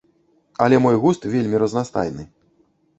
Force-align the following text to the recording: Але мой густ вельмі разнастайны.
Але 0.65 0.79
мой 0.87 0.97
густ 1.05 1.29
вельмі 1.37 1.63
разнастайны. 1.67 2.23